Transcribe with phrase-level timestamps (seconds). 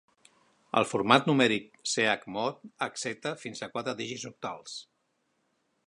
[0.79, 4.79] El format numèric chmod accepta fins a quatre dígits octals.